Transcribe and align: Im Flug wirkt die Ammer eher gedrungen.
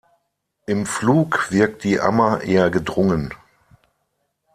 Im 0.65 0.87
Flug 0.87 1.51
wirkt 1.51 1.83
die 1.83 1.99
Ammer 2.01 2.41
eher 2.41 2.71
gedrungen. 2.71 3.35